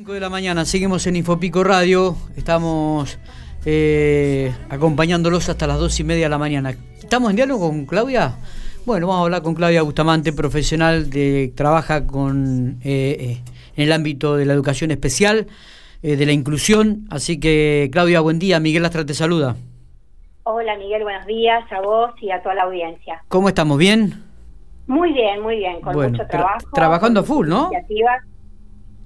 5 0.00 0.14
de 0.14 0.20
la 0.20 0.30
mañana, 0.30 0.64
seguimos 0.64 1.06
en 1.06 1.16
Infopico 1.16 1.62
Radio, 1.62 2.16
estamos 2.34 3.18
eh, 3.66 4.50
acompañándolos 4.70 5.50
hasta 5.50 5.66
las 5.66 5.78
2 5.78 6.00
y 6.00 6.04
media 6.04 6.24
de 6.24 6.30
la 6.30 6.38
mañana. 6.38 6.74
¿Estamos 6.98 7.28
en 7.28 7.36
diálogo 7.36 7.68
con 7.68 7.84
Claudia? 7.84 8.36
Bueno, 8.86 9.08
vamos 9.08 9.20
a 9.20 9.24
hablar 9.24 9.42
con 9.42 9.54
Claudia 9.54 9.82
Bustamante, 9.82 10.32
profesional 10.32 11.10
que 11.10 11.52
trabaja 11.54 12.06
con, 12.06 12.78
eh, 12.82 13.16
eh, 13.20 13.40
en 13.76 13.84
el 13.84 13.92
ámbito 13.92 14.36
de 14.36 14.46
la 14.46 14.54
educación 14.54 14.90
especial, 14.90 15.48
de 16.00 16.24
la 16.24 16.32
inclusión. 16.32 17.06
Así 17.10 17.38
que, 17.38 17.90
Claudia, 17.92 18.20
buen 18.20 18.38
día. 18.38 18.58
Miguel 18.58 18.86
Astra 18.86 19.04
te 19.04 19.12
saluda. 19.12 19.56
Hola, 20.44 20.78
Miguel, 20.78 21.02
buenos 21.02 21.26
días 21.26 21.70
a 21.70 21.82
vos 21.82 22.12
y 22.22 22.30
a 22.30 22.42
toda 22.42 22.54
la 22.54 22.62
audiencia. 22.62 23.22
¿Cómo 23.28 23.48
estamos? 23.48 23.76
¿Bien? 23.76 24.14
Muy 24.86 25.12
bien, 25.12 25.42
muy 25.42 25.56
bien, 25.56 25.82
con 25.82 25.94
mucho 25.94 26.26
trabajo. 26.26 26.66
trabajando 26.72 27.22
full, 27.22 27.46
¿no? 27.46 27.70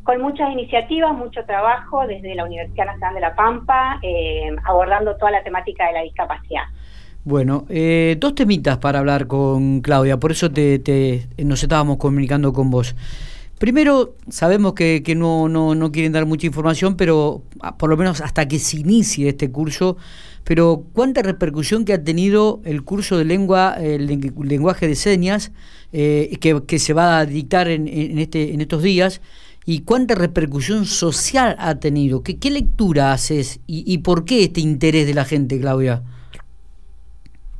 Con 0.04 0.20
muchas 0.20 0.52
iniciativas, 0.52 1.14
mucho 1.14 1.44
trabajo 1.46 2.06
desde 2.06 2.34
la 2.34 2.44
Universidad 2.44 2.86
Nacional 2.86 3.14
de 3.14 3.20
La 3.20 3.34
Pampa, 3.34 3.98
eh, 4.02 4.54
abordando 4.64 5.16
toda 5.16 5.30
la 5.30 5.42
temática 5.42 5.86
de 5.86 5.92
la 5.94 6.02
discapacidad. 6.02 6.64
Bueno, 7.24 7.64
eh, 7.70 8.16
dos 8.20 8.34
temitas 8.34 8.76
para 8.76 8.98
hablar 8.98 9.26
con 9.26 9.80
Claudia, 9.80 10.18
por 10.18 10.30
eso 10.30 10.50
te, 10.50 11.26
nos 11.38 11.62
estábamos 11.62 11.96
comunicando 11.96 12.52
con 12.52 12.70
vos. 12.70 12.94
Primero, 13.58 14.14
sabemos 14.28 14.74
que, 14.74 15.02
no, 15.16 15.48
no, 15.48 15.90
quieren 15.90 16.12
dar 16.12 16.26
mucha 16.26 16.46
información, 16.46 16.98
pero 16.98 17.42
ah, 17.60 17.78
por 17.78 17.88
lo 17.88 17.96
menos 17.96 18.20
hasta 18.20 18.46
que 18.46 18.58
se 18.58 18.76
inicie 18.76 19.30
este 19.30 19.50
curso, 19.50 19.96
pero 20.42 20.84
¿cuánta 20.92 21.22
repercusión 21.22 21.86
que 21.86 21.94
ha 21.94 22.04
tenido 22.04 22.60
el 22.66 22.82
curso 22.84 23.16
de 23.16 23.24
lengua, 23.24 23.74
el 23.80 24.06
lenguaje 24.06 24.86
de 24.86 24.96
señas, 24.96 25.50
eh, 25.92 26.36
que, 26.40 26.78
se 26.78 26.92
va 26.92 27.20
a 27.20 27.24
dictar 27.24 27.68
en, 27.68 27.88
en, 27.88 28.18
este, 28.18 28.52
en 28.52 28.60
estos 28.60 28.82
días? 28.82 29.22
Y 29.66 29.84
cuánta 29.84 30.14
repercusión 30.14 30.84
social 30.84 31.56
ha 31.58 31.76
tenido. 31.76 32.22
¿Qué, 32.22 32.50
lectura 32.50 33.12
haces 33.12 33.60
y, 33.66 33.98
por 33.98 34.24
qué 34.24 34.44
este 34.44 34.60
interés 34.60 35.06
de 35.06 35.14
la 35.14 35.24
gente, 35.24 35.58
Claudia? 35.60 36.02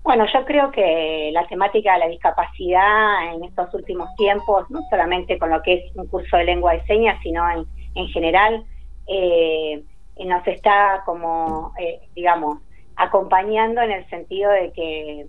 Bueno, 0.03 0.27
yo 0.33 0.45
creo 0.45 0.71
que 0.71 1.31
la 1.33 1.47
temática 1.47 1.95
de 1.95 1.99
la 2.01 2.09
discapacidad 2.09 3.35
en 3.35 3.45
estos 3.45 3.73
últimos 3.73 4.15
tiempos, 4.17 4.71
no 4.71 4.81
solamente 4.91 5.39
con 5.39 5.49
lo 5.49 5.63
que 5.63 5.75
es 5.75 5.97
un 5.97 6.07
curso 6.09 6.37
de 6.37 6.45
lengua 6.45 6.75
de 6.75 6.85
señas, 6.85 7.19
sino 7.23 7.51
en, 7.51 7.65
en 7.95 8.09
general, 8.09 8.65
eh, 9.07 9.83
nos 10.27 10.47
está 10.47 11.03
como, 11.07 11.73
eh, 11.79 12.01
digamos, 12.15 12.59
acompañando 12.97 13.81
en 13.81 13.93
el 13.93 14.09
sentido 14.11 14.51
de 14.51 14.73
que, 14.73 15.27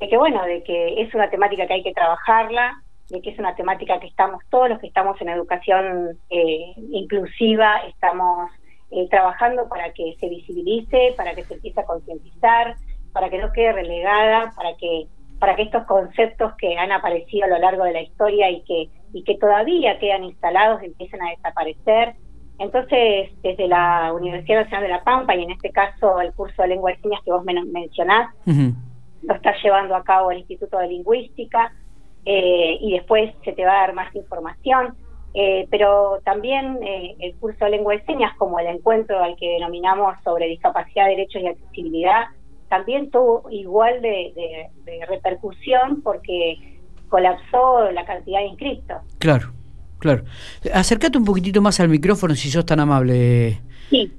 de 0.00 0.08
que, 0.08 0.16
bueno, 0.16 0.44
de 0.44 0.64
que 0.64 1.00
es 1.00 1.14
una 1.14 1.30
temática 1.30 1.66
que 1.66 1.74
hay 1.74 1.82
que 1.84 1.92
trabajarla, 1.94 2.82
de 3.10 3.20
que 3.20 3.30
es 3.30 3.38
una 3.38 3.54
temática 3.54 4.00
que 4.00 4.06
estamos 4.06 4.42
todos 4.50 4.68
los 4.70 4.78
que 4.78 4.86
estamos 4.86 5.20
en 5.20 5.28
educación 5.28 6.18
eh, 6.30 6.74
inclusiva, 6.90 7.78
estamos 7.88 8.50
eh, 8.90 9.08
trabajando 9.08 9.68
para 9.68 9.92
que 9.92 10.16
se 10.18 10.28
visibilice, 10.28 11.14
para 11.16 11.34
que 11.34 11.44
se 11.44 11.54
empiece 11.54 11.80
a 11.80 11.84
concientizar, 11.84 12.76
para 13.12 13.28
que 13.30 13.38
no 13.38 13.52
quede 13.52 13.72
relegada, 13.72 14.52
para 14.56 14.76
que 14.76 15.06
para 15.38 15.56
que 15.56 15.62
estos 15.62 15.84
conceptos 15.84 16.54
que 16.56 16.78
han 16.78 16.92
aparecido 16.92 17.44
a 17.44 17.48
lo 17.48 17.58
largo 17.58 17.84
de 17.84 17.92
la 17.92 18.02
historia 18.02 18.50
y 18.50 18.62
que 18.62 18.88
y 19.12 19.22
que 19.22 19.36
todavía 19.36 19.98
quedan 19.98 20.24
instalados 20.24 20.82
empiecen 20.82 21.22
a 21.22 21.30
desaparecer. 21.30 22.14
Entonces, 22.58 23.30
desde 23.42 23.66
la 23.68 24.12
Universidad 24.12 24.62
Nacional 24.62 24.82
de 24.84 24.88
La 24.90 25.04
Pampa 25.04 25.34
y 25.34 25.42
en 25.42 25.50
este 25.50 25.70
caso 25.70 26.20
el 26.20 26.32
curso 26.32 26.62
de 26.62 26.68
lengua 26.68 26.92
de 26.92 27.00
señas 27.00 27.20
que 27.24 27.32
vos 27.32 27.44
mencionás, 27.44 28.32
lo 29.22 29.34
está 29.34 29.54
llevando 29.62 29.96
a 29.96 30.04
cabo 30.04 30.30
el 30.30 30.38
Instituto 30.38 30.78
de 30.78 30.88
Lingüística, 30.88 31.72
eh, 32.24 32.78
y 32.80 32.92
después 32.92 33.34
se 33.44 33.52
te 33.52 33.64
va 33.64 33.72
a 33.72 33.80
dar 33.86 33.94
más 33.94 34.14
información. 34.14 34.94
Eh, 35.36 35.66
pero 35.68 36.20
también 36.24 36.78
eh, 36.84 37.16
el 37.18 37.34
curso 37.36 37.64
de 37.64 37.72
lengua 37.72 37.94
de 37.94 38.04
señas, 38.04 38.36
como 38.38 38.60
el 38.60 38.68
encuentro 38.68 39.20
al 39.20 39.34
que 39.36 39.54
denominamos 39.54 40.14
sobre 40.22 40.46
discapacidad, 40.46 41.06
derechos 41.06 41.42
y 41.42 41.48
accesibilidad, 41.48 42.26
también 42.68 43.10
tuvo 43.10 43.50
igual 43.50 44.00
de, 44.00 44.70
repercusión 45.08 46.02
porque 46.02 46.78
colapsó 47.08 47.90
la 47.90 48.04
cantidad 48.04 48.40
de 48.40 48.46
inscritos. 48.46 48.98
Claro, 49.18 49.52
claro. 49.98 50.24
Acércate 50.72 51.18
un 51.18 51.24
poquitito 51.24 51.60
más 51.60 51.80
al 51.80 51.88
micrófono 51.88 52.34
si 52.34 52.48
sos 52.48 52.64
tan 52.64 52.78
amable. 52.78 53.60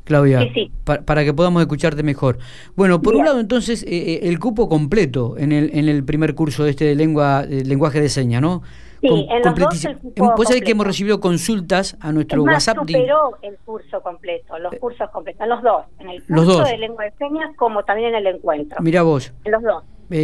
Claudia, 0.04 0.48
para 0.84 1.24
que 1.24 1.34
podamos 1.34 1.62
escucharte 1.62 2.04
mejor. 2.04 2.38
Bueno, 2.76 3.02
por 3.02 3.16
un 3.16 3.26
lado, 3.26 3.40
entonces, 3.40 3.84
eh, 3.84 3.88
eh, 3.90 4.20
el 4.24 4.40
cupo 4.40 4.70
completo 4.70 5.36
en 5.38 5.52
el, 5.52 5.72
en 5.74 5.90
el 5.90 6.04
primer 6.04 6.36
curso 6.36 6.64
de 6.64 6.72
este 6.72 6.86
de 6.86 6.96
lengua, 6.96 7.44
lenguaje 7.44 8.02
de 8.02 8.10
señas, 8.10 8.42
¿no? 8.42 8.62
Sí, 9.02 9.08
en 9.08 9.42
los 9.44 9.56
dos 9.56 9.86
el 9.86 9.98
cupo 9.98 10.34
Vos 10.38 10.48
que 10.48 10.72
hemos 10.72 10.88
recibido 10.88 11.20
consultas 11.20 11.98
a 12.00 12.12
nuestro 12.12 12.42
es 12.42 12.48
WhatsApp. 12.48 12.78
superó 12.80 13.38
el 13.42 13.56
curso 13.64 14.02
completo, 14.02 14.58
los 14.58 14.74
eh, 14.74 14.80
cursos 14.80 15.10
completos, 15.12 15.48
los 15.48 15.62
dos, 15.62 15.86
en 16.00 16.10
el 16.10 16.24
curso 16.24 16.64
de 16.64 16.78
lengua 16.78 17.04
de 17.04 17.12
señas 17.18 17.56
como 17.56 17.84
también 17.84 18.10
en 18.10 18.16
el 18.16 18.36
encuentro. 18.36 18.78
Mira 18.82 19.04
vos. 19.04 19.32
En 19.44 19.52
los 19.52 19.62
dos. 19.62 19.84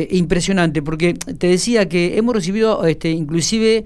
impresionante, 0.09 0.81
porque 0.81 1.13
te 1.13 1.47
decía 1.47 1.88
que 1.88 2.18
hemos 2.18 2.34
recibido, 2.34 2.84
este, 2.85 3.09
inclusive 3.09 3.84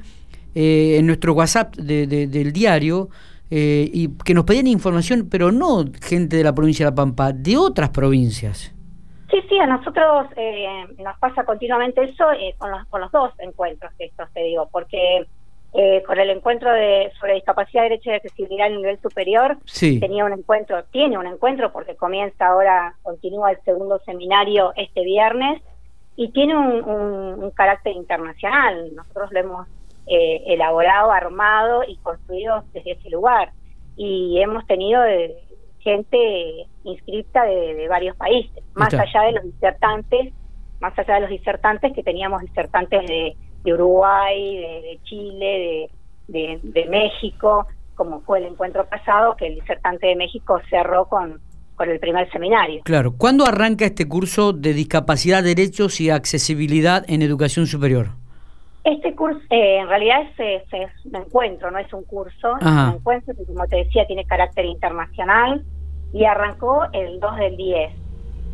en 0.54 1.06
nuestro 1.06 1.34
WhatsApp 1.34 1.76
del 1.76 2.54
diario, 2.54 3.10
eh, 3.52 3.90
y 3.94 4.10
que 4.18 4.34
nos 4.34 4.44
pedían 4.44 4.68
información, 4.68 5.28
pero 5.30 5.52
no 5.52 5.86
gente 6.02 6.38
de 6.38 6.44
la 6.44 6.56
provincia 6.56 6.86
de 6.86 6.92
La 6.92 6.96
Pampa, 6.96 7.32
de 7.32 7.58
otras 7.58 7.90
provincias. 7.90 8.74
Sí, 9.30 9.38
sí, 9.48 9.60
a 9.60 9.68
nosotros 9.68 10.28
eh, 10.36 10.68
nos 10.98 11.18
pasa 11.20 11.44
continuamente 11.44 12.04
eso 12.04 12.32
eh, 12.32 12.56
con, 12.58 12.72
los, 12.72 12.86
con 12.88 13.02
los 13.02 13.12
dos 13.12 13.32
encuentros 13.40 13.92
estos, 14.00 14.32
te 14.34 14.42
digo, 14.44 14.68
porque 14.72 15.28
con 16.08 16.18
el 16.18 16.30
encuentro 16.30 16.72
de 16.72 17.12
sobre 17.20 17.34
discapacidad, 17.34 17.84
derecho 17.84 18.10
y 18.10 18.14
accesibilidad 18.14 18.68
a 18.68 18.70
nivel 18.70 18.98
superior, 19.02 19.58
tenía 19.78 20.24
un 20.24 20.32
encuentro, 20.32 20.86
tiene 20.86 21.18
un 21.18 21.28
encuentro 21.28 21.74
porque 21.74 21.98
comienza 21.98 22.48
ahora, 22.48 22.96
continúa 23.04 23.52
el 23.52 23.58
segundo 23.66 24.00
seminario 24.06 24.72
este 24.78 25.04
viernes 25.04 25.62
y 26.16 26.30
tiene 26.30 26.56
un 26.58 27.52
carácter 27.52 27.94
internacional. 27.94 28.96
Nosotros 28.96 29.34
lo 29.34 29.40
hemos 29.42 29.68
eh, 30.08 30.44
elaborado, 30.48 31.12
armado 31.12 31.84
y 31.88 31.98
construido 31.98 32.64
desde 32.74 32.92
ese 32.92 33.10
lugar. 33.10 33.52
Y 33.96 34.40
hemos 34.40 34.66
tenido 34.68 35.04
eh, 35.06 35.36
gente 35.80 36.68
inscrita 36.84 37.44
de, 37.46 37.88
varios 37.88 38.16
países, 38.16 38.64
más 38.74 38.94
allá 38.94 39.22
de 39.24 39.32
los 39.34 39.44
disertantes, 39.44 40.34
más 40.80 40.98
allá 40.98 41.16
de 41.16 41.22
los 41.22 41.30
disertantes 41.30 41.94
que 41.94 42.04
teníamos 42.04 42.42
disertantes 42.42 43.08
de, 43.08 43.36
Uruguay, 43.66 44.58
de, 44.58 45.00
Chile, 45.06 45.90
de, 46.28 46.60
de, 46.62 46.86
México, 46.86 47.66
como 47.96 48.22
fue 48.22 48.40
el 48.40 48.46
encuentro 48.46 48.88
pasado, 48.88 49.36
que 49.36 49.48
el 49.48 49.56
disertante 49.56 50.06
de 50.08 50.16
México 50.16 50.60
cerró 50.70 51.06
con, 51.06 51.40
con 51.76 51.90
el 51.90 52.00
primer 52.00 52.32
seminario. 52.32 52.82
Claro, 52.84 53.16
¿cuándo 53.18 53.46
arranca 53.46 53.86
este 53.86 54.08
curso 54.08 54.54
de 54.54 54.74
discapacidad, 54.74 55.44
derechos 55.44 56.00
y 56.00 56.10
accesibilidad 56.12 57.04
en 57.08 57.22
educación 57.22 57.66
superior? 57.68 58.10
Este 58.86 59.16
curso, 59.16 59.40
eh, 59.50 59.80
en 59.80 59.90
realidad 59.90 60.28
es, 60.38 60.64
un 61.06 61.16
encuentro, 61.16 61.72
no 61.72 61.80
es 61.80 61.92
un 61.92 62.04
curso, 62.04 62.56
es 62.62 62.66
un 62.68 62.94
encuentro 62.94 63.34
que, 63.36 63.44
como 63.44 63.66
te 63.66 63.78
decía, 63.78 64.06
tiene 64.06 64.26
carácter 64.26 64.64
internacional 64.64 65.66
y 66.14 66.24
arrancó 66.26 66.84
el 66.94 67.20
2 67.20 67.36
del 67.38 67.58
10. 67.58 67.92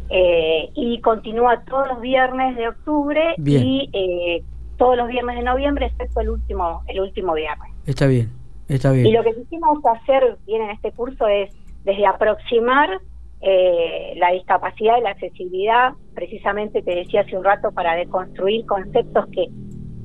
Eh, 0.10 0.70
y 0.74 1.02
continúa 1.02 1.62
todos 1.66 1.90
los 1.90 2.00
viernes 2.00 2.56
de 2.56 2.70
octubre 2.70 3.36
y 3.38 3.90
eh, 3.92 4.42
todos 4.78 4.96
los 4.96 5.10
viernes 5.10 5.36
de 5.36 5.44
noviembre, 5.44 5.88
excepto 5.88 6.22
el 6.22 6.30
último, 6.30 6.82
el 6.88 7.02
último 7.02 7.34
viernes. 7.34 7.70
Está 7.86 8.08
bien, 8.08 8.30
está 8.70 8.94
bien. 8.94 9.08
Y 9.08 9.12
lo 9.12 9.24
que 9.24 9.36
quisimos 9.36 9.80
hacer 9.86 10.38
bien 10.48 10.62
en 10.62 10.70
este 10.70 10.94
curso 10.94 11.28
es 11.28 11.54
desde 11.84 12.06
aproximar 12.06 13.02
la 13.42 14.32
discapacidad 14.32 14.98
y 14.98 15.02
la 15.02 15.10
accesibilidad, 15.10 15.94
precisamente 16.14 16.84
te 16.84 16.96
decía 16.96 17.22
hace 17.22 17.36
un 17.36 17.44
rato, 17.44 17.72
para 17.72 17.96
deconstruir 17.96 18.66
conceptos 18.68 19.26
que 19.34 19.48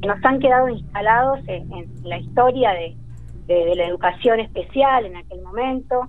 nos 0.05 0.25
han 0.25 0.41
quedado 0.41 0.69
instalados 0.69 1.41
en, 1.47 1.87
la 2.03 2.19
historia 2.19 2.73
de, 2.73 2.97
la 3.75 3.85
educación 3.87 4.41
especial 4.41 5.07
en 5.07 5.17
aquel 5.17 5.41
momento, 5.43 6.09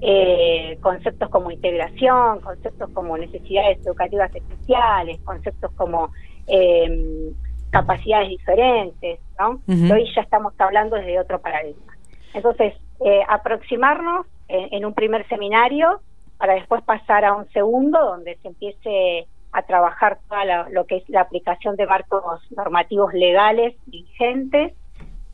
eh, 0.00 0.78
conceptos 0.82 1.28
como 1.30 1.50
integración, 1.50 2.40
conceptos 2.40 2.90
como 2.90 3.16
necesidades 3.16 3.78
educativas 3.86 4.34
especiales, 4.34 5.20
conceptos 5.24 5.70
como 5.72 6.10
em, 6.46 7.32
capacidades 7.70 8.28
diferentes, 8.28 9.20
¿no? 9.38 9.60
Hoy 9.68 10.10
ya 10.14 10.22
estamos 10.22 10.52
hablando 10.58 10.96
desde 10.96 11.20
otro 11.20 11.40
paradigma. 11.40 11.96
Entonces, 12.34 12.74
eh, 13.04 13.20
aproximarnos 13.28 14.26
en, 14.48 14.84
un 14.84 14.94
primer 14.94 15.26
seminario 15.28 16.00
para 16.38 16.54
después 16.54 16.82
pasar 16.82 17.24
a 17.24 17.34
un 17.34 17.48
segundo 17.50 17.98
donde 17.98 18.36
se 18.36 18.48
empiece 18.48 19.26
a 19.56 19.62
trabajar 19.62 20.18
toda 20.28 20.68
lo 20.68 20.84
que 20.84 20.98
es 20.98 21.08
la 21.08 21.22
aplicación 21.22 21.76
de 21.76 21.86
marcos 21.86 22.42
normativos 22.54 23.14
legales 23.14 23.74
vigentes 23.86 24.74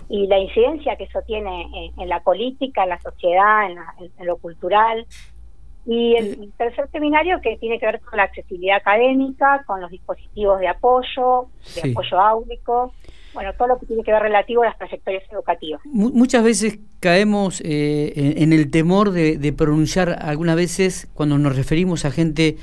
y 0.09 0.29
la 0.29 0.39
incidencia 0.39 0.95
que 0.97 1.05
eso 1.05 1.23
tiene 1.27 1.93
en, 1.99 2.09
la 2.09 2.21
política, 2.21 2.85
en 2.85 2.91
la 2.91 3.01
sociedad, 3.01 3.69
en, 3.69 4.27
lo 4.27 4.37
cultural. 4.37 5.07
Y 5.87 6.15
el 6.15 6.53
tercer 6.57 6.89
seminario 6.93 7.41
que 7.41 7.57
tiene 7.57 7.81
que 7.81 7.87
ver 7.87 8.01
con 8.01 8.17
la 8.17 8.25
accesibilidad 8.25 8.77
académica, 8.77 9.65
con 9.67 9.81
los 9.81 9.91
dispositivos 9.91 10.61
de 10.61 10.69
apoyo, 10.69 11.49
de 11.75 11.91
apoyo 11.91 12.21
áulico, 12.21 12.93
bueno, 13.35 13.53
todo 13.55 13.69
lo 13.69 13.79
que 13.79 13.87
tiene 13.87 14.03
que 14.05 14.13
ver 14.13 14.23
relativo 14.23 14.63
a 14.63 14.67
las 14.67 14.79
trayectorias 14.79 15.25
educativas. 15.33 15.81
Muchas 15.85 16.45
veces 16.45 16.79
caemos 17.01 17.61
eh, 17.65 18.13
en, 18.37 18.53
el 18.53 18.71
temor 18.71 19.11
de, 19.11 19.55
pronunciar 19.57 20.19
algunas 20.21 20.57
veces 20.57 21.09
cuando 21.15 21.39
nos 21.39 21.57
referimos 21.57 22.05
a 22.05 22.11
gente, 22.11 22.57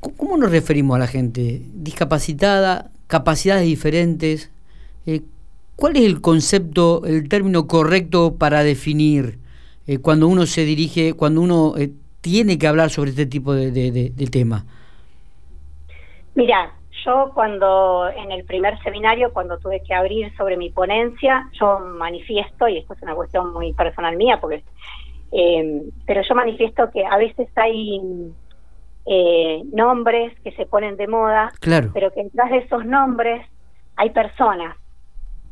¿cómo 0.00 0.36
nos 0.36 0.50
referimos 0.50 0.96
a 0.96 0.98
la 0.98 1.06
gente? 1.06 1.62
Discapacitada, 1.74 2.90
capacidades 3.06 3.64
diferentes. 3.64 4.52
Eh, 5.06 5.22
¿Cuál 5.76 5.96
es 5.96 6.04
el 6.04 6.20
concepto, 6.20 7.02
el 7.06 7.28
término 7.28 7.66
correcto 7.66 8.36
para 8.38 8.62
definir 8.62 9.38
eh, 9.86 9.98
cuando 9.98 10.28
uno 10.28 10.46
se 10.46 10.64
dirige, 10.64 11.14
cuando 11.14 11.40
uno 11.40 11.74
tiene 12.20 12.58
que 12.58 12.66
hablar 12.66 12.90
sobre 12.90 13.10
este 13.10 13.26
tipo 13.26 13.54
de, 13.54 13.70
de 13.70 14.26
tema? 14.26 14.66
Mira, 16.34 16.72
yo 17.04 17.30
cuando 17.34 18.08
en 18.08 18.30
el 18.30 18.44
primer 18.44 18.78
seminario, 18.82 19.32
cuando 19.32 19.58
tuve 19.58 19.82
que 19.82 19.94
abrir 19.94 20.34
sobre 20.36 20.56
mi 20.56 20.70
ponencia, 20.70 21.48
yo 21.58 21.78
manifiesto, 21.78 22.68
y 22.68 22.78
esto 22.78 22.94
es 22.94 23.02
una 23.02 23.14
cuestión 23.14 23.52
muy 23.52 23.72
personal 23.72 24.16
mía, 24.16 24.38
porque 24.40 24.62
eh, 25.32 25.82
pero 26.06 26.22
yo 26.28 26.34
manifiesto 26.34 26.90
que 26.90 27.04
a 27.04 27.16
veces 27.16 27.48
hay 27.56 28.00
eh, 29.06 29.62
nombres 29.72 30.38
que 30.40 30.52
se 30.52 30.66
ponen 30.66 30.96
de 30.96 31.08
moda, 31.08 31.52
pero 31.92 32.12
que 32.12 32.24
detrás 32.24 32.50
de 32.50 32.58
esos 32.58 32.84
nombres 32.84 33.46
hay 33.96 34.10
personas, 34.10 34.76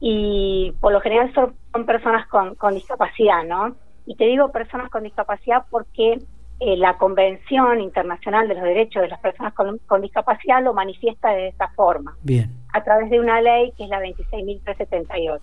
y 0.01 0.73
por 0.81 0.93
lo 0.93 1.01
general 1.01 1.33
son, 1.35 1.55
son 1.73 1.87
personas 1.87 2.27
con, 2.29 2.55
con 2.55 2.75
discapacidad, 2.75 3.45
¿no? 3.45 3.75
Y 4.07 4.15
te 4.17 4.25
digo 4.25 4.53
personas 4.53 4.91
con 4.91 5.03
discapacidad 5.03 5.65
porque 5.71 6.19
eh, 6.61 6.77
la 6.77 6.99
Convención 6.99 7.81
Internacional 7.81 8.49
de 8.49 8.55
los 8.55 8.65
Derechos 8.65 9.03
de 9.03 9.09
las 9.09 9.21
Personas 9.21 9.55
con, 9.55 10.03
Discapacidad 10.03 10.61
lo 10.61 10.75
manifiesta 10.75 11.31
de 11.31 11.49
esa 11.49 11.69
forma, 11.69 12.17
Bien. 12.23 12.51
a 12.73 12.83
través 12.83 13.11
de 13.11 13.21
una 13.21 13.41
ley 13.41 13.73
que 13.77 13.85
es 13.85 13.91
la 13.91 14.01
26.378. 14.01 15.41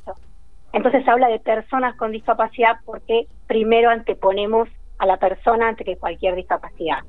Entonces 0.74 1.08
habla 1.08 1.30
de 1.30 1.40
personas 1.40 1.96
con 1.96 2.12
discapacidad 2.12 2.80
porque 2.84 3.28
primero 3.48 3.92
anteponemos 3.92 4.68
a 4.98 5.06
la 5.06 5.16
persona 5.16 5.70
ante 5.70 5.86
que 5.86 5.96
cualquier 5.96 6.36
discapacidad. 6.36 7.00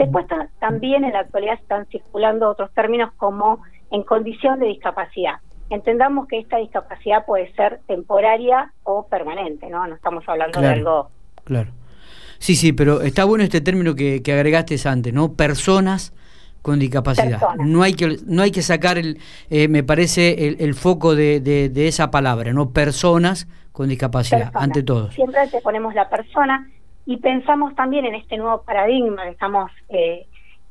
Después 0.00 0.24
también 0.60 1.04
en 1.04 1.12
la 1.12 1.20
actualidad 1.20 1.54
están 1.60 1.84
circulando 1.88 2.48
otros 2.48 2.72
términos 2.72 3.12
como 3.18 3.60
en 3.90 4.02
condición 4.02 4.58
de 4.58 4.66
discapacidad. 4.68 5.40
Entendamos 5.68 6.26
que 6.26 6.38
esta 6.38 6.56
discapacidad 6.56 7.26
puede 7.26 7.52
ser 7.52 7.80
temporaria 7.86 8.72
o 8.82 9.06
permanente, 9.06 9.68
¿no? 9.68 9.86
No 9.86 9.94
estamos 9.94 10.26
hablando 10.26 10.58
de 10.58 10.68
algo 10.68 11.10
claro 11.44 11.70
Sí, 12.38 12.56
sí, 12.56 12.72
pero 12.72 13.02
está 13.02 13.24
bueno 13.24 13.44
este 13.44 13.60
término 13.60 13.94
que, 13.94 14.22
que 14.22 14.32
agregaste 14.32 14.76
antes, 14.86 15.12
¿no? 15.12 15.34
Personas 15.34 16.14
con 16.62 16.78
discapacidad. 16.78 17.38
No 17.58 17.82
hay 17.82 17.92
que 17.92 18.16
no 18.24 18.40
hay 18.40 18.52
que 18.52 18.62
sacar 18.62 18.96
el, 18.96 19.18
eh, 19.50 19.68
me 19.68 19.82
parece 19.82 20.48
el, 20.48 20.56
el 20.60 20.74
foco 20.74 21.14
de, 21.14 21.40
de, 21.40 21.88
esa 21.88 22.10
palabra, 22.10 22.54
no 22.54 22.70
personas 22.70 23.48
con 23.72 23.90
discapacidad 23.90 24.50
ante 24.54 24.82
todo. 24.82 25.10
Siempre 25.10 25.46
te 25.48 25.60
ponemos 25.60 25.94
la 25.94 26.08
persona 26.08 26.70
y 27.06 27.16
pensamos 27.18 27.74
también 27.74 28.04
en 28.04 28.14
este 28.14 28.36
nuevo 28.36 28.62
paradigma 28.62 29.24
que 29.24 29.30
estamos 29.30 29.70
eh, 29.88 30.26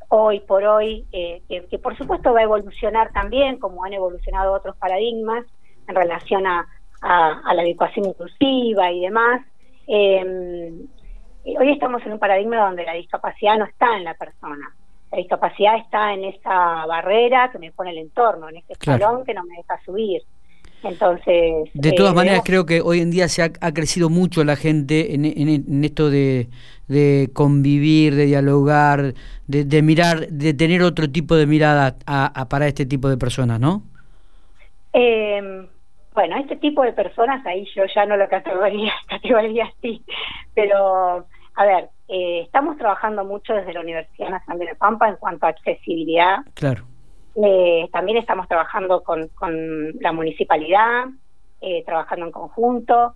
hoy 0.09 0.39
por 0.41 0.63
hoy, 0.63 1.05
eh, 1.11 1.41
que, 1.69 1.79
por 1.79 1.97
supuesto 1.97 2.33
va 2.33 2.39
a 2.39 2.43
evolucionar 2.43 3.11
también, 3.11 3.59
como 3.59 3.83
han 3.83 3.93
evolucionado 3.93 4.53
otros 4.53 4.75
paradigmas 4.77 5.45
en 5.87 5.95
relación 5.95 6.47
a, 6.47 6.67
a, 7.01 7.41
a 7.45 7.53
la 7.53 7.63
educación 7.63 8.05
inclusiva 8.05 8.91
y 8.91 9.01
demás. 9.01 9.41
Eh, 9.87 10.73
hoy 11.45 11.71
estamos 11.71 12.05
en 12.05 12.13
un 12.13 12.19
paradigma 12.19 12.57
donde 12.57 12.85
la 12.85 12.93
discapacidad 12.93 13.57
no 13.57 13.65
está 13.65 13.97
en 13.97 14.03
la 14.03 14.13
persona. 14.13 14.75
La 15.11 15.17
discapacidad 15.17 15.77
está 15.77 16.13
en 16.13 16.25
esa 16.25 16.85
barrera 16.85 17.49
que 17.51 17.57
me 17.57 17.71
pone 17.71 17.91
el 17.91 17.97
entorno, 17.97 18.49
en 18.49 18.57
ese 18.57 18.73
escalón 18.73 19.25
que 19.25 19.33
no 19.33 19.43
me 19.43 19.57
deja 19.57 19.79
subir. 19.83 20.21
Entonces. 20.83 21.69
De 21.73 21.91
todas 21.91 22.13
eh, 22.13 22.15
maneras, 22.15 22.41
creo 22.43 22.65
que 22.65 22.81
hoy 22.81 22.99
en 23.01 23.11
día 23.11 23.27
se 23.27 23.43
ha, 23.43 23.73
crecido 23.73 24.09
mucho 24.09 24.43
la 24.43 24.55
gente 24.55 25.13
en, 25.13 25.83
esto 25.83 26.09
de, 26.09 26.47
convivir, 27.33 28.15
de 28.15 28.25
dialogar, 28.25 29.13
de, 29.47 29.81
mirar, 29.81 30.27
de 30.27 30.53
tener 30.53 30.81
otro 30.83 31.09
tipo 31.09 31.35
de 31.35 31.45
mirada 31.45 31.95
para 32.49 32.67
este 32.67 32.85
tipo 32.85 33.09
de 33.09 33.17
personas, 33.17 33.59
¿no? 33.59 33.83
Eh, 34.93 35.67
bueno, 36.13 36.37
este 36.37 36.55
tipo 36.57 36.83
de 36.83 36.93
personas 36.93 37.45
ahí 37.45 37.65
yo 37.75 37.83
ya 37.93 38.05
no 38.05 38.17
lo 38.17 38.27
categoría, 38.27 38.93
categoría 39.07 39.65
así, 39.65 40.03
pero 40.53 41.25
a 41.55 41.65
ver, 41.65 41.89
eh, 42.07 42.41
estamos 42.41 42.77
trabajando 42.77 43.23
mucho 43.23 43.53
desde 43.53 43.73
la 43.73 43.81
Universidad 43.81 44.29
Nacional 44.29 44.59
de 44.59 44.65
La 44.65 44.75
Pampa 44.75 45.09
en 45.09 45.17
cuanto 45.17 45.45
a 45.45 45.49
accesibilidad. 45.49 46.37
Claro. 46.55 46.85
Eh, 47.35 47.87
también 47.91 48.17
estamos 48.17 48.47
trabajando 48.47 49.03
con, 49.03 49.27
con 49.29 49.91
la 49.99 50.11
municipalidad, 50.11 51.05
eh, 51.61 51.83
trabajando 51.85 52.25
en 52.25 52.31
conjunto. 52.31 53.13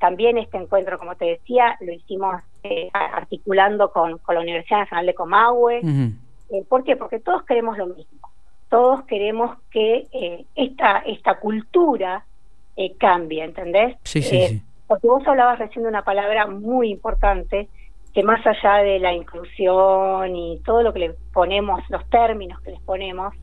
también 0.00 0.36
este 0.36 0.58
encuentro, 0.58 0.98
como 0.98 1.14
te 1.14 1.24
decía, 1.24 1.76
lo 1.80 1.92
hicimos 1.92 2.42
articulando 2.92 3.90
con, 3.90 4.18
con, 4.18 4.34
la 4.34 4.42
Universidad 4.42 4.80
Nacional 4.80 5.06
de 5.06 5.14
Comahue. 5.14 5.80
¿Por 6.68 6.84
qué? 6.84 6.96
Porque 6.96 7.20
todos 7.20 7.42
queremos 7.44 7.78
lo 7.78 7.86
mismo. 7.86 8.28
Todos 8.68 9.04
queremos 9.04 9.56
que 9.70 10.06
esta, 10.54 10.98
esta 10.98 11.40
cultura 11.40 12.24
cambie, 12.98 13.44
¿entendés? 13.44 13.96
Sí, 14.04 14.22
sí, 14.22 14.46
sí. 14.46 14.62
Porque 14.92 15.06
vos 15.06 15.26
hablabas 15.26 15.58
recién 15.58 15.84
de 15.84 15.88
una 15.88 16.04
palabra 16.04 16.46
muy 16.46 16.90
importante, 16.90 17.68
que 18.12 18.22
más 18.22 18.46
allá 18.46 18.82
de 18.82 18.98
la 18.98 19.14
inclusión 19.14 20.36
y 20.36 20.60
todo 20.64 20.82
lo 20.82 20.92
que 20.92 20.98
le 20.98 21.14
ponemos, 21.32 21.80
los 21.88 22.08
términos 22.10 22.60
que 22.60 22.72
les 22.72 22.80
ponemos, 22.80 23.34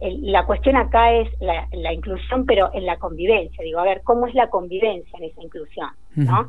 la 0.00 0.46
cuestión 0.46 0.76
acá 0.76 1.12
es 1.12 1.28
la, 1.40 1.92
inclusión, 1.92 2.46
pero 2.46 2.70
en 2.72 2.86
la 2.86 2.98
convivencia. 2.98 3.62
Digo, 3.64 3.80
a 3.80 3.84
ver, 3.84 4.02
¿cómo 4.04 4.26
es 4.26 4.34
la 4.34 4.48
convivencia 4.48 5.18
en 5.18 5.24
esa 5.24 5.42
inclusión? 5.42 5.90
¿no? 6.14 6.48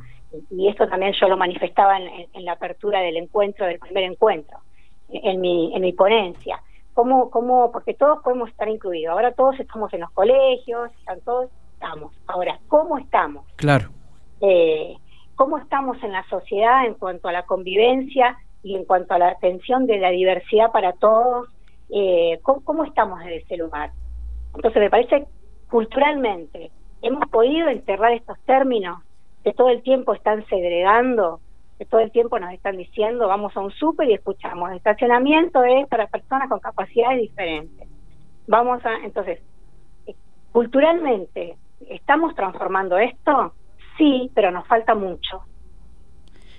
Y 0.52 0.68
esto 0.68 0.88
también 0.88 1.14
yo 1.20 1.28
lo 1.28 1.38
manifestaba 1.38 1.98
en, 1.98 2.46
la 2.46 2.54
apertura 2.54 3.02
del 3.02 3.18
encuentro, 3.18 3.66
del 3.66 3.80
primer 3.80 4.04
encuentro, 4.04 4.60
en 5.10 5.42
mi, 5.42 5.76
en 5.76 5.82
mi 5.82 5.94
ponencia. 5.94 6.62
¿Cómo, 6.94 7.30
cómo, 7.30 7.72
porque 7.72 7.94
todos 7.94 8.22
podemos 8.24 8.50
estar 8.50 8.68
incluidos. 8.68 9.14
Ahora 9.14 9.32
todos 9.32 9.60
estamos 9.60 9.92
en 9.94 10.02
los 10.02 10.12
colegios, 10.12 10.92
están 11.00 11.22
todos, 11.22 11.50
estamos. 11.74 12.14
Ahora, 12.28 12.60
¿cómo 12.68 12.98
estamos? 12.98 13.46
Claro. 13.56 13.90
Eh, 14.42 14.96
cómo 15.36 15.58
estamos 15.58 16.02
en 16.04 16.12
la 16.12 16.28
sociedad 16.28 16.86
en 16.86 16.96
cuanto 16.96 17.30
a 17.30 17.32
la 17.32 17.44
convivencia 17.44 18.38
y 18.62 18.76
en 18.76 18.84
cuanto 18.86 19.14
a 19.14 19.18
la 19.18 19.30
atención 19.30 19.88
de 19.88 19.98
la 19.98 20.10
diversidad 20.10 20.72
para 20.72 20.94
todos, 20.94 21.48
eh, 21.90 22.40
¿cómo, 22.44 22.84
estamos 22.86 23.20
desde 23.20 23.38
ese 23.38 23.58
lugar. 23.58 23.92
Entonces 24.56 24.82
me 24.82 24.90
parece 24.90 25.28
culturalmente 25.70 26.72
hemos 27.02 27.28
podido 27.30 27.70
enterrar 27.70 28.14
estos 28.14 28.38
términos 28.46 29.00
que 29.44 29.54
todo 29.54 29.70
el 29.70 29.82
tiempo 29.84 30.14
están 30.14 30.46
segregando, 30.48 31.40
que 31.78 31.86
todo 31.86 32.02
el 32.02 32.12
tiempo 32.12 32.40
nos 32.40 32.54
están 32.54 32.78
diciendo 32.78 33.28
vamos 33.28 33.56
a 33.56 33.62
un 33.62 33.72
súper 33.72 34.10
y 34.10 34.14
escuchamos, 34.14 34.72
estacionamiento 34.74 35.64
es 35.64 35.88
para 35.88 36.08
personas 36.08 36.50
con 36.50 36.60
capacidades 36.60 37.22
diferentes. 37.22 37.88
Vamos 38.48 38.84
a, 38.86 38.98
entonces, 39.06 39.40
eh, 40.08 40.16
culturalmente, 40.52 41.56
¿estamos 41.88 42.36
transformando 42.36 42.98
esto? 42.98 43.54
Sí, 43.98 44.32
pero 44.34 44.52
nos 44.52 44.68
falta 44.68 44.96
mucho. 44.96 45.44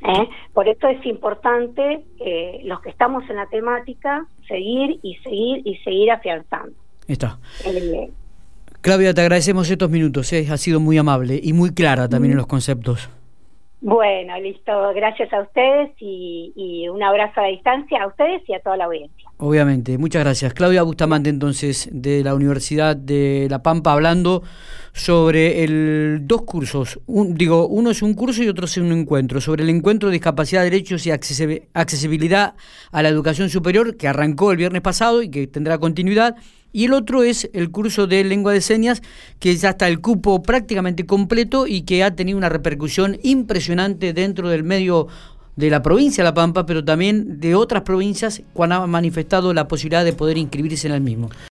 ¿Eh? 0.03 0.29
Por 0.53 0.69
esto 0.69 0.89
es 0.89 1.05
importante 1.07 2.05
eh, 2.19 2.61
los 2.65 2.81
que 2.81 2.91
estamos 2.91 3.29
en 3.29 3.37
la 3.37 3.47
temática 3.47 4.27
seguir 4.47 4.99
y 5.03 5.17
seguir 5.17 5.63
y 5.65 5.77
seguir 5.79 6.11
afianzando. 6.11 6.73
Está. 7.07 7.39
Claudia, 8.81 9.13
te 9.13 9.21
agradecemos 9.21 9.71
estos 9.71 9.91
minutos, 9.91 10.33
¿eh? 10.33 10.47
ha 10.51 10.57
sido 10.57 10.81
muy 10.81 10.97
amable 10.97 11.39
y 11.43 11.53
muy 11.53 11.75
clara 11.75 12.09
también 12.09 12.33
en 12.33 12.39
los 12.39 12.47
conceptos. 12.47 13.11
Bueno, 13.83 14.39
listo. 14.39 14.73
Gracias 14.95 15.33
a 15.33 15.41
ustedes 15.41 15.91
y, 15.99 16.53
y, 16.55 16.89
un 16.89 17.03
abrazo 17.03 17.41
a 17.41 17.45
la 17.45 17.49
distancia 17.49 18.03
a 18.03 18.09
ustedes 18.09 18.47
y 18.47 18.53
a 18.53 18.61
toda 18.61 18.77
la 18.77 18.85
audiencia. 18.85 19.31
Obviamente, 19.39 19.97
muchas 19.97 20.23
gracias. 20.23 20.53
Claudia 20.53 20.83
Bustamante, 20.83 21.31
entonces, 21.31 21.89
de 21.91 22.23
la 22.23 22.35
Universidad 22.35 22.95
de 22.95 23.47
La 23.49 23.63
Pampa, 23.63 23.95
hablando 23.95 24.43
sobre 24.93 25.65
el 25.65 26.21
dos 26.25 26.43
cursos. 26.43 26.99
digo, 27.07 27.67
uno 27.67 27.91
es 27.91 28.03
un 28.03 28.15
curso 28.15 28.43
y 28.43 28.49
otro 28.49 28.67
es 28.67 28.77
un 28.77 28.93
encuentro, 28.93 29.41
sobre 29.41 29.63
el 29.63 29.71
encuentro 29.71 30.09
de 30.09 30.15
discapacidad, 30.15 30.63
derechos 30.63 31.07
y 31.07 31.11
accesibilidad 31.11 32.55
a 32.93 33.03
la 33.03 33.09
educación 33.09 33.51
superior, 33.51 33.97
que 33.97 34.09
arrancó 34.09 34.51
el 34.51 34.57
viernes 34.57 34.83
pasado 34.83 35.23
y 35.23 35.29
que 35.29 35.47
tendrá 35.47 35.79
continuidad. 35.79 36.37
Y 36.73 36.85
el 36.85 36.93
otro 36.93 37.25
es 37.25 37.51
el 37.53 37.71
curso 37.71 38.07
de 38.07 38.23
lengua 38.23 38.53
de 38.53 38.61
señas, 38.61 39.03
que 39.41 39.57
ya 39.57 39.71
está 39.71 39.89
el 39.89 40.01
cupo 40.01 40.43
prácticamente 40.43 41.05
completo 41.05 41.67
y 41.67 41.83
que 41.83 42.05
ha 42.05 42.15
tenido 42.15 42.39
una 42.39 42.49
repercusión 42.49 43.19
impresionante 43.23 44.13
dentro 44.13 44.49
del 44.49 44.63
medio 44.63 45.09
de 45.57 45.69
la 45.71 45.83
provincia 45.83 46.23
de 46.23 46.29
La 46.31 46.35
Pampa, 46.35 46.67
pero 46.67 46.85
también 46.85 47.41
de 47.41 47.55
otras 47.55 47.83
provincias 47.83 48.43
cuando 48.53 48.77
han 48.77 48.91
manifestado 48.91 49.53
la 49.53 49.69
posibilidad 49.69 50.05
de 50.05 50.13
poder 50.13 50.39
inscribirse 50.39 50.87
en 50.87 50.95
el 50.95 51.01
mismo. 51.01 51.29